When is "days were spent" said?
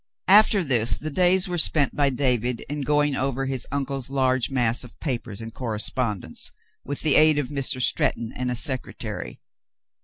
1.11-1.95